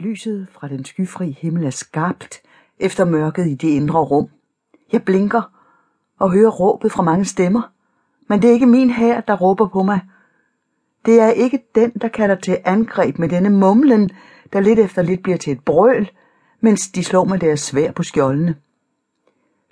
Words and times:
Lyset 0.00 0.46
fra 0.52 0.68
den 0.68 0.84
skyfri 0.84 1.38
himmel 1.40 1.64
er 1.64 1.70
skarpt 1.70 2.40
efter 2.78 3.04
mørket 3.04 3.46
i 3.46 3.54
det 3.54 3.68
indre 3.68 3.98
rum. 3.98 4.28
Jeg 4.92 5.02
blinker 5.02 5.42
og 6.18 6.32
hører 6.32 6.50
råbet 6.50 6.92
fra 6.92 7.02
mange 7.02 7.24
stemmer, 7.24 7.72
men 8.28 8.42
det 8.42 8.50
er 8.50 8.54
ikke 8.54 8.66
min 8.66 8.90
hær, 8.90 9.20
der 9.20 9.36
råber 9.36 9.68
på 9.68 9.82
mig. 9.82 10.00
Det 11.06 11.20
er 11.20 11.28
ikke 11.28 11.62
den, 11.74 11.90
der 11.90 12.08
kalder 12.08 12.34
til 12.34 12.58
angreb 12.64 13.18
med 13.18 13.28
denne 13.28 13.50
mumlen, 13.50 14.10
der 14.52 14.60
lidt 14.60 14.78
efter 14.78 15.02
lidt 15.02 15.22
bliver 15.22 15.38
til 15.38 15.52
et 15.52 15.64
brøl, 15.64 16.10
mens 16.60 16.88
de 16.88 17.04
slår 17.04 17.24
med 17.24 17.38
deres 17.38 17.60
svær 17.60 17.92
på 17.92 18.02
skjoldene. 18.02 18.54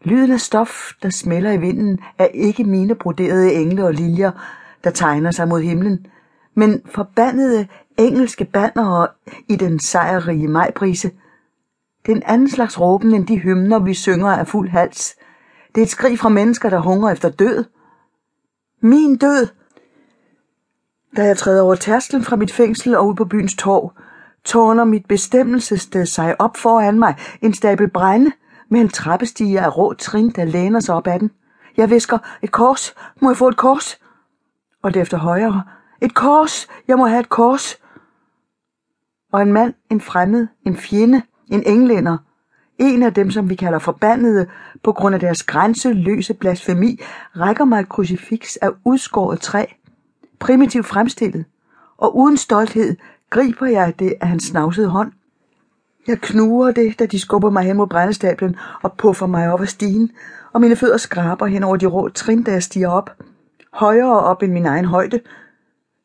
Lyden 0.04 0.30
af 0.30 0.40
stof, 0.40 0.92
der 1.02 1.10
smelter 1.10 1.52
i 1.52 1.60
vinden, 1.60 1.98
er 2.18 2.26
ikke 2.26 2.64
mine 2.64 2.94
broderede 2.94 3.54
engle 3.54 3.84
og 3.84 3.94
liljer, 3.94 4.30
der 4.84 4.90
tegner 4.90 5.30
sig 5.30 5.48
mod 5.48 5.62
himlen, 5.62 6.06
men 6.54 6.82
forbandede 6.86 7.66
engelske 7.98 8.44
bannere 8.44 9.08
i 9.48 9.56
den 9.56 9.78
sejrrige 9.78 10.48
majbrise. 10.48 11.10
Det 12.06 12.12
er 12.12 12.16
en 12.16 12.22
anden 12.26 12.50
slags 12.50 12.80
råben 12.80 13.14
end 13.14 13.26
de 13.26 13.38
hymner, 13.38 13.78
vi 13.78 13.94
synger 13.94 14.28
af 14.28 14.48
fuld 14.48 14.68
hals. 14.68 15.14
Det 15.74 15.80
er 15.80 15.84
et 15.84 15.90
skrig 15.90 16.18
fra 16.18 16.28
mennesker, 16.28 16.70
der 16.70 16.78
hungrer 16.78 17.12
efter 17.12 17.30
død. 17.30 17.64
Min 18.80 19.16
død! 19.16 19.48
Da 21.16 21.24
jeg 21.24 21.36
træder 21.36 21.62
over 21.62 21.74
tærsklen 21.74 22.24
fra 22.24 22.36
mit 22.36 22.52
fængsel 22.52 22.96
og 22.96 23.08
ud 23.08 23.14
på 23.14 23.24
byens 23.24 23.54
torv, 23.54 23.92
tårner 24.44 24.84
mit 24.84 25.06
bestemmelsessted 25.06 26.06
sig 26.06 26.40
op 26.40 26.56
foran 26.56 26.98
mig, 26.98 27.16
en 27.42 27.54
stabel 27.54 27.90
brænde 27.90 28.32
med 28.68 28.80
en 28.80 28.88
trappestige 28.88 29.60
af 29.60 29.76
rå 29.76 29.94
trin, 29.94 30.30
der 30.30 30.44
læner 30.44 30.80
sig 30.80 30.94
op 30.94 31.06
ad 31.06 31.18
den. 31.18 31.30
Jeg 31.76 31.90
visker, 31.90 32.18
et 32.42 32.50
kors, 32.50 32.94
må 33.20 33.30
jeg 33.30 33.36
få 33.36 33.48
et 33.48 33.56
kors? 33.56 34.00
Og 34.82 34.94
det 34.94 35.02
efter 35.02 35.18
højre, 35.18 35.62
et 36.02 36.14
kors, 36.14 36.68
jeg 36.88 36.96
må 36.96 37.06
have 37.06 37.20
et 37.20 37.28
kors. 37.28 37.76
Og 39.34 39.42
en 39.42 39.52
mand, 39.52 39.74
en 39.90 40.00
fremmed, 40.00 40.46
en 40.66 40.76
fjende, 40.76 41.22
en 41.50 41.62
englænder, 41.66 42.16
en 42.78 43.02
af 43.02 43.14
dem, 43.14 43.30
som 43.30 43.50
vi 43.50 43.54
kalder 43.54 43.78
forbandede 43.78 44.46
på 44.82 44.92
grund 44.92 45.14
af 45.14 45.20
deres 45.20 45.42
grænseløse 45.42 46.34
blasfemi, 46.34 47.00
rækker 47.36 47.64
mig 47.64 47.80
et 47.80 47.88
krucifiks 47.88 48.56
af 48.56 48.70
udskåret 48.84 49.40
træ, 49.40 49.64
primitivt 50.38 50.86
fremstillet, 50.86 51.44
og 51.98 52.16
uden 52.16 52.36
stolthed 52.36 52.96
griber 53.30 53.66
jeg 53.66 53.94
det 53.98 54.14
af 54.20 54.28
hans 54.28 54.44
snavsede 54.44 54.88
hånd. 54.88 55.12
Jeg 56.06 56.18
knuger 56.20 56.70
det, 56.70 56.98
da 56.98 57.06
de 57.06 57.18
skubber 57.18 57.50
mig 57.50 57.62
hen 57.62 57.76
mod 57.76 57.86
brændestablen 57.86 58.56
og 58.82 58.92
puffer 58.92 59.26
mig 59.26 59.52
op 59.52 59.60
ad 59.60 59.66
stigen, 59.66 60.10
og 60.52 60.60
mine 60.60 60.76
fødder 60.76 60.96
skraber 60.96 61.46
hen 61.46 61.62
over 61.62 61.76
de 61.76 61.86
rå 61.86 62.08
trin, 62.08 62.42
da 62.42 62.52
jeg 62.52 62.62
stiger 62.62 62.88
op, 62.88 63.10
højere 63.72 64.20
op 64.20 64.42
end 64.42 64.52
min 64.52 64.66
egen 64.66 64.84
højde, 64.84 65.20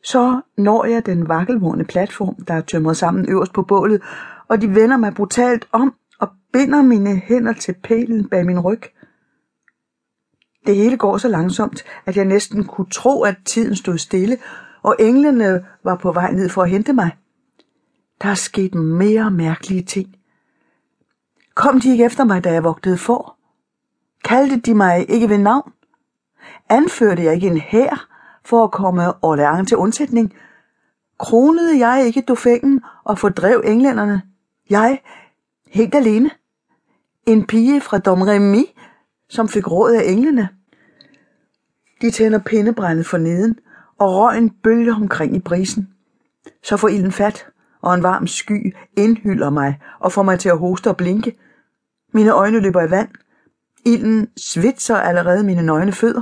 så 0.03 0.42
når 0.58 0.86
jeg 0.86 1.05
den 1.05 1.28
vakkelvorne 1.28 1.83
platform, 1.83 2.36
der 2.36 2.53
er 2.53 2.61
tømret 2.61 2.97
sammen 2.97 3.30
øverst 3.30 3.53
på 3.53 3.64
bålet, 3.64 4.02
og 4.47 4.61
de 4.61 4.75
vender 4.75 4.97
mig 4.97 5.14
brutalt 5.14 5.67
om 5.72 5.94
og 6.19 6.30
binder 6.53 6.81
mine 6.81 7.16
hænder 7.16 7.53
til 7.53 7.75
pælen 7.83 8.30
bag 8.30 8.45
min 8.45 8.59
ryg. 8.59 8.81
Det 10.66 10.75
hele 10.75 10.97
går 10.97 11.17
så 11.17 11.27
langsomt, 11.27 11.83
at 12.05 12.17
jeg 12.17 12.25
næsten 12.25 12.64
kunne 12.64 12.89
tro, 12.89 13.23
at 13.23 13.36
tiden 13.45 13.75
stod 13.75 13.97
stille, 13.97 14.38
og 14.83 14.95
englene 15.00 15.66
var 15.83 15.95
på 15.95 16.11
vej 16.11 16.31
ned 16.31 16.50
for 16.50 16.64
at 16.64 16.70
hente 16.70 16.94
mig. 16.94 17.11
Der 18.22 18.30
er 18.30 18.33
sket 18.33 18.75
mere 18.75 19.31
mærkelige 19.31 19.83
ting. 19.83 20.16
Kom 21.55 21.81
de 21.81 21.92
ikke 21.92 22.05
efter 22.05 22.23
mig, 22.23 22.44
da 22.44 22.52
jeg 22.52 22.64
vogtede 22.64 22.97
for? 22.97 23.38
Kaldte 24.23 24.59
de 24.59 24.73
mig 24.73 25.09
ikke 25.09 25.30
ved 25.30 25.38
navn? 25.38 25.72
Anførte 26.70 27.23
jeg 27.23 27.33
ikke 27.33 27.47
en 27.47 27.58
hær 27.58 28.19
for 28.45 28.64
at 28.64 28.72
komme 28.72 29.09
Orléans 29.26 29.66
til 29.66 29.78
undsætning? 29.78 30.34
Kronede 31.20 31.88
jeg 31.88 32.06
ikke 32.06 32.22
dofængen 32.22 32.82
og 33.04 33.20
fordrev 33.20 33.62
englænderne? 33.66 34.22
Jeg, 34.70 35.02
helt 35.68 35.95
alene. 35.95 36.30
En 37.26 37.48
pige 37.48 37.82
fra 37.82 37.98
Domremy, 37.98 38.64
som 39.30 39.50
fik 39.50 39.72
råd 39.72 39.92
af 39.92 40.04
englene. 40.06 40.50
De 42.02 42.11
tænder 42.11 42.39
pindebrændet 42.39 43.05
for 43.05 43.17
neden, 43.17 43.60
og 44.00 44.16
røgen 44.16 44.50
bølger 44.50 44.95
omkring 44.95 45.36
i 45.36 45.39
brisen. 45.39 45.89
Så 46.64 46.77
får 46.77 46.88
ilden 46.88 47.11
fat, 47.11 47.48
og 47.82 47.94
en 47.95 48.04
varm 48.04 48.27
sky 48.27 48.76
indhylder 48.98 49.50
mig 49.50 49.80
og 50.00 50.11
får 50.11 50.23
mig 50.23 50.39
til 50.39 50.50
at 50.50 50.58
hoste 50.58 50.89
og 50.89 50.98
blinke. 50.98 51.38
Mine 52.14 52.32
øjne 52.32 52.60
løber 52.60 52.82
i 52.82 52.89
vand. 52.89 53.10
Ilden 53.86 54.27
svitser 54.38 54.95
allerede 54.95 55.44
mine 55.44 55.61
nøgne 55.61 55.92
fødder. 55.92 56.21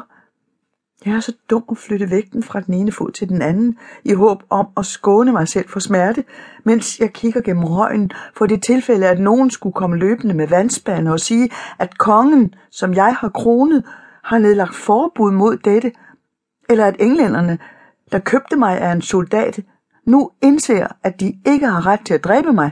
Jeg 1.06 1.16
er 1.16 1.20
så 1.20 1.34
dum 1.50 1.64
at 1.72 1.78
flytte 1.78 2.12
vægten 2.12 2.44
fra 2.44 2.60
den 2.60 2.74
ene 2.74 2.92
fod 2.92 3.12
til 3.12 3.30
den 3.30 3.42
anden, 3.42 3.78
i 4.04 4.14
håb 4.14 4.44
om 4.50 4.68
at 4.78 4.86
skåne 4.86 5.32
mig 5.32 5.48
selv 5.48 5.70
for 5.70 5.80
smerte, 5.80 6.24
mens 6.64 7.00
jeg 7.00 7.14
kigger 7.14 7.42
gennem 7.42 7.64
røgen 7.64 8.12
for 8.36 8.46
det 8.46 8.64
tilfælde, 8.64 9.08
at 9.08 9.20
nogen 9.20 9.50
skulle 9.50 9.74
komme 9.74 9.98
løbende 9.98 10.34
med 10.34 10.48
vandspande 10.48 11.12
og 11.12 11.20
sige, 11.20 11.50
at 11.80 11.98
kongen, 11.98 12.54
som 12.72 12.94
jeg 12.94 13.16
har 13.20 13.30
kronet, 13.30 13.84
har 14.24 14.38
nedlagt 14.38 14.76
forbud 14.76 15.32
mod 15.32 15.58
dette, 15.58 15.92
eller 16.70 16.86
at 16.86 16.96
englænderne, 17.00 17.60
der 18.12 18.20
købte 18.20 18.56
mig 18.56 18.82
af 18.82 18.92
en 18.92 19.02
soldat, 19.02 19.60
nu 20.06 20.32
indser, 20.42 20.88
at 21.04 21.20
de 21.20 21.34
ikke 21.46 21.66
har 21.66 21.86
ret 21.86 22.00
til 22.06 22.14
at 22.14 22.24
dræbe 22.24 22.54
mig, 22.54 22.72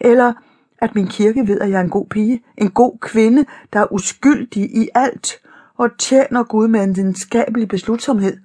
eller 0.00 0.32
at 0.78 0.94
min 0.94 1.06
kirke 1.06 1.48
ved, 1.48 1.60
at 1.60 1.70
jeg 1.70 1.76
er 1.76 1.84
en 1.84 1.90
god 1.90 2.06
pige, 2.06 2.42
en 2.58 2.70
god 2.70 2.98
kvinde, 2.98 3.44
der 3.72 3.80
er 3.80 3.92
uskyldig 3.92 4.62
i 4.62 4.88
alt, 4.94 5.40
og 5.78 5.98
tjener 5.98 6.42
Gud 6.42 6.68
med 6.68 6.84
en 6.84 6.96
videnskabelig 6.96 7.68
beslutsomhed. 7.68 8.36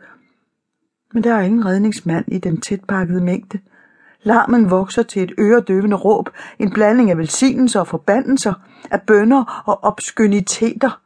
Men 1.14 1.24
der 1.24 1.34
er 1.34 1.42
ingen 1.42 1.66
redningsmand 1.66 2.26
i 2.28 2.38
den 2.38 2.62
tætpakkede 2.62 3.22
mængde. 3.22 3.60
Larmen 4.24 4.70
vokser 4.70 5.04
til 5.04 5.24
et 5.24 5.34
øredøvende 5.40 5.96
råb, 5.96 6.30
en 6.60 6.72
blanding 6.74 7.12
af 7.12 7.18
velsignelser 7.18 7.80
og 7.80 7.88
forbandelser, 7.88 8.54
af 8.92 9.02
bønder 9.02 9.64
og 9.66 9.84
obskøniteter. 9.84 11.02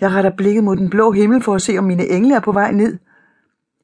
Jeg 0.00 0.10
retter 0.10 0.30
blikket 0.30 0.64
mod 0.64 0.76
den 0.76 0.90
blå 0.90 1.12
himmel 1.12 1.42
for 1.42 1.54
at 1.54 1.62
se, 1.62 1.78
om 1.78 1.84
mine 1.84 2.06
engle 2.06 2.34
er 2.34 2.40
på 2.40 2.52
vej 2.52 2.72
ned. 2.72 2.98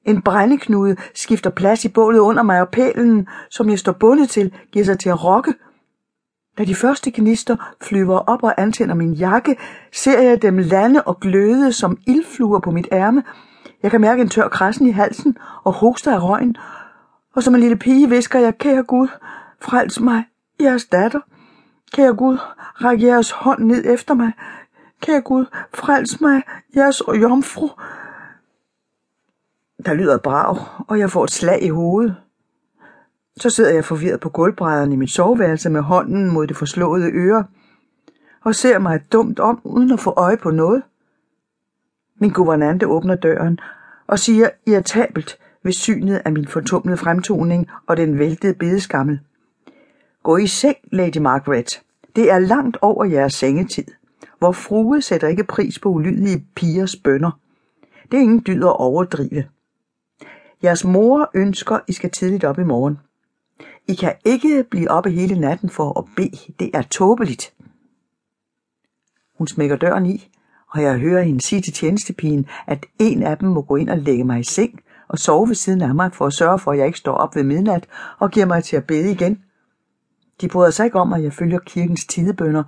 En 0.05 0.23
brændeknude 0.23 0.97
skifter 1.15 1.51
plads 1.51 1.85
i 1.85 1.89
bålet 1.89 2.19
under 2.19 2.43
mig, 2.43 2.61
og 2.61 2.69
pælen, 2.69 3.29
som 3.51 3.69
jeg 3.69 3.79
står 3.79 3.93
bundet 3.93 4.29
til, 4.29 4.53
giver 4.73 4.85
sig 4.85 4.99
til 4.99 5.09
at 5.09 5.25
rokke– 5.25 5.55
da 6.59 6.65
de 6.65 6.75
første 6.75 7.11
gnister 7.15 7.57
flyver 7.83 8.19
op 8.19 8.43
og 8.43 8.61
antænder 8.61 8.95
min 8.95 9.13
jakke, 9.13 9.57
ser 9.93 10.21
jeg 10.23 10.43
dem 10.43 10.59
lande 10.59 11.03
og 11.03 11.21
gløde 11.21 11.73
som 11.73 11.99
ildfluer 12.07 12.61
på 12.61 12.71
mit 12.71 12.89
ærme. 12.93 13.23
Jeg 13.83 13.91
kan 13.91 14.01
mærke 14.01 14.23
en 14.23 14.29
tør 14.29 14.49
krassen 14.49 14.87
i 14.87 14.91
halsen 14.91 15.37
og 15.65 15.73
hoster 15.73 16.15
af 16.15 16.23
røgen. 16.23 16.57
Og 17.35 17.43
som 17.43 17.55
en 17.55 17.61
lille 17.61 17.77
pige 17.77 18.09
visker 18.09 18.39
jeg, 18.39 18.59
kære 18.59 18.83
Gud, 18.83 19.09
frels 19.61 20.01
mig, 20.01 20.25
jeres 20.61 20.85
datter. 20.85 21.21
Kære 21.93 22.15
Gud, 22.15 22.39
ræk 22.59 23.03
jeres 23.03 23.31
hånd 23.31 23.65
ned 23.65 23.85
efter 23.93 24.15
mig. 24.15 24.33
Kære 25.03 25.21
Gud, 25.21 25.47
frels 25.75 26.21
mig, 26.21 26.43
jeres 26.77 27.03
jomfru. 27.21 27.69
Der 29.87 29.95
lyder 29.95 30.19
brav, 30.19 30.55
brag, 30.55 30.85
og 30.89 30.99
jeg 30.99 31.11
får 31.11 31.25
et 31.25 31.31
slag 31.31 31.63
i 31.63 31.69
hovedet. 31.69 32.17
Så 33.39 33.51
sidder 33.51 33.75
jeg 33.75 33.85
forvirret 33.85 34.21
på 34.21 34.29
gulvbrædderne 34.29 34.95
i 34.95 34.97
mit 34.97 35.11
soveværelse 35.11 35.71
med 35.71 35.81
hånden 35.81 36.31
mod 36.31 36.47
det 36.47 36.57
forslåede 36.57 37.11
øre 37.13 37.45
og 38.45 38.55
ser 38.55 38.79
mig 38.79 39.13
dumt 39.13 39.41
om 39.41 39.61
uden 39.65 39.93
at 39.93 40.01
få 40.01 40.15
øje 40.17 40.37
på 40.37 40.51
noget. 40.51 40.83
Min 42.21 42.31
guvernante 42.31 42.87
åbner 42.87 43.15
døren 43.15 43.59
og 44.07 44.19
siger 44.19 44.51
irritabelt 44.67 45.39
ved 45.63 45.73
synet 45.73 46.23
af 46.25 46.33
min 46.33 46.47
fortumlede 46.47 46.97
fremtoning 46.97 47.69
og 47.87 47.97
den 47.97 48.19
væltede 48.19 48.55
bedeskammel. 48.55 49.21
Gå 50.23 50.37
i 50.37 50.47
seng, 50.47 50.77
Lady 50.93 51.19
Margaret. 51.19 51.83
Det 52.17 52.31
er 52.31 52.39
langt 52.39 52.77
over 52.83 53.05
jeres 53.05 53.35
sengetid. 53.35 53.85
Hvor 54.39 54.53
frue 54.53 55.03
sætter 55.03 55.29
ikke 55.29 55.45
pris 55.45 55.79
på 55.79 55.89
ulydige 55.89 56.47
pigers 56.57 56.97
bønder. 56.97 57.31
Det 58.11 58.17
er 58.17 58.23
ingen 58.23 58.43
dyd 58.47 58.63
at 58.63 58.81
overdrive. 58.81 59.45
Jeres 60.63 60.85
mor 60.85 61.31
ønsker, 61.35 61.79
I 61.89 61.93
skal 61.93 62.11
tidligt 62.11 62.45
op 62.45 62.59
i 62.59 62.65
morgen. 62.65 62.99
I 63.89 63.95
kan 63.95 64.15
ikke 64.25 64.65
blive 64.71 64.91
oppe 64.91 65.11
hele 65.11 65.41
natten 65.41 65.71
for 65.71 65.99
at 65.99 66.05
bede. 66.17 66.53
Det 66.59 66.71
er 66.75 66.83
tåbeligt. 66.83 67.55
Hun 69.39 69.47
smækker 69.47 69.77
døren 69.77 70.07
i, 70.07 70.31
og 70.71 70.83
jeg 70.83 70.99
hører 70.99 71.23
hende 71.23 71.41
sige 71.41 71.63
til 71.63 71.73
tjenestepigen, 71.73 72.47
at 72.67 72.87
en 72.99 73.23
af 73.23 73.39
dem 73.39 73.49
må 73.49 73.63
gå 73.63 73.77
ind 73.77 73.91
og 73.91 73.99
lægge 73.99 74.25
mig 74.25 74.41
i 74.41 74.45
seng 74.45 74.81
og 75.09 75.19
sove 75.19 75.49
ved 75.49 75.55
siden 75.55 75.83
af 75.83 75.95
mig 75.95 76.15
for 76.15 76.27
at 76.27 76.33
sørge 76.33 76.59
for, 76.59 76.73
at 76.73 76.79
jeg 76.79 76.87
ikke 76.87 76.99
står 76.99 77.15
op 77.15 77.37
ved 77.37 77.43
midnat 77.43 77.87
og 78.19 78.31
giver 78.31 78.47
mig 78.47 78.65
til 78.65 78.77
at 78.77 78.85
bede 78.85 79.11
igen. 79.11 79.43
De 80.41 80.49
bryder 80.49 80.71
sig 80.71 80.85
ikke 80.85 81.01
om, 81.01 81.13
at 81.13 81.23
jeg 81.23 81.33
følger 81.33 81.59
kirkens 81.59 82.07
tidebønder. 82.07 82.63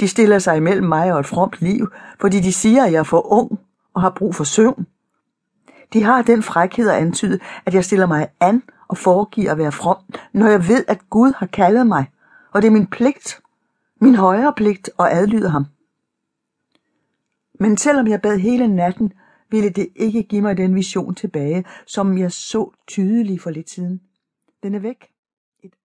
De 0.00 0.08
stiller 0.08 0.38
sig 0.38 0.56
imellem 0.56 0.86
mig 0.88 1.12
og 1.12 1.20
et 1.20 1.26
fromt 1.26 1.56
liv, 1.60 1.92
fordi 2.20 2.40
de 2.40 2.52
siger, 2.52 2.84
at 2.84 2.92
jeg 2.92 2.98
er 2.98 3.02
for 3.02 3.32
ung 3.32 3.60
og 3.94 4.02
har 4.02 4.10
brug 4.10 4.34
for 4.34 4.44
søvn. 4.44 4.86
De 5.92 6.02
har 6.02 6.22
den 6.22 6.42
frækhed 6.42 6.88
at 6.88 6.96
antyde, 6.96 7.38
at 7.66 7.74
jeg 7.74 7.84
stiller 7.84 8.06
mig 8.06 8.28
an 8.40 8.62
og 8.90 8.98
foregiver 8.98 9.52
at 9.52 9.58
være 9.58 9.72
from, 9.72 9.96
når 10.32 10.48
jeg 10.48 10.68
ved, 10.68 10.84
at 10.88 11.10
Gud 11.10 11.32
har 11.36 11.46
kaldet 11.46 11.86
mig, 11.86 12.04
og 12.52 12.62
det 12.62 12.68
er 12.68 12.72
min 12.72 12.86
pligt, 12.86 13.40
min 14.00 14.14
højere 14.14 14.52
pligt 14.56 14.90
at 14.98 15.06
adlyde 15.10 15.48
ham. 15.48 15.66
Men 17.60 17.76
selvom 17.76 18.06
jeg 18.06 18.22
bad 18.22 18.38
hele 18.38 18.68
natten, 18.68 19.12
ville 19.50 19.70
det 19.70 19.88
ikke 19.96 20.22
give 20.22 20.42
mig 20.42 20.56
den 20.56 20.74
vision 20.74 21.14
tilbage, 21.14 21.64
som 21.86 22.18
jeg 22.18 22.32
så 22.32 22.70
tydeligt 22.86 23.42
for 23.42 23.50
lidt 23.50 23.70
siden. 23.70 24.00
Den 24.62 24.74
er 24.74 24.78
væk. 24.78 25.10
Et 25.62 25.72
øje 25.72 25.80